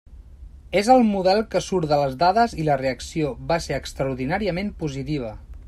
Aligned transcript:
És 0.79 0.87
el 0.93 1.03
model 1.09 1.41
que 1.51 1.61
surt 1.65 1.91
de 1.91 1.99
les 2.03 2.15
dades 2.23 2.57
i 2.63 2.67
la 2.71 2.77
reacció 2.81 3.31
va 3.53 3.61
ser 3.67 3.77
extraordinàriament 3.81 4.73
positiva. 4.83 5.31